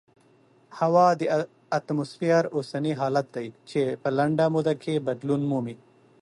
[0.79, 1.21] هوا د
[1.77, 5.75] اتموسفیر اوسنی حالت دی چې په لنډه موده کې بدلون مومي.